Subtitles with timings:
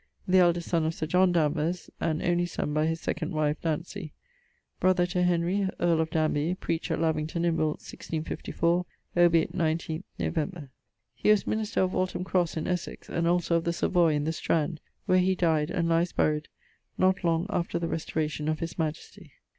[0.27, 4.13] the eldest son of Sir John Danvers, (and only by his second wife Dantesey),
[4.79, 8.83] brother to Henry earl of Danby, preached at Lavington in Wilts 1654:
[9.15, 10.69] obiit 19º Novembr.
[11.13, 14.33] He was minister of Waltham Crosse in Essex, and also of the Savoy in the
[14.33, 16.47] Strand, where he dyed (and lies buryed)
[16.97, 19.33] not long after the restauracion of his majestie.